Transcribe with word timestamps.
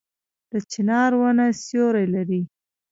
د 0.51 0.53
چنار 0.71 1.11
ونه 1.21 1.45
سیوری 1.63 2.05
لري 2.15 2.41